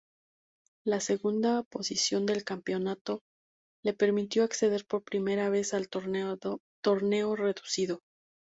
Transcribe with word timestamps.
La 0.83 0.99
segunda 0.99 1.61
posición 1.61 2.25
del 2.25 2.43
campeonato 2.43 3.21
le 3.83 3.93
permitió 3.93 4.43
acceder 4.43 4.83
por 4.87 5.03
primera 5.03 5.49
vez 5.51 5.75
al 5.75 5.89
Torneo 5.89 6.35
Reducido. 7.35 7.99